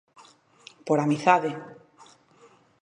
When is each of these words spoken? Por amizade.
Por 0.87 0.97
amizade. 0.99 1.51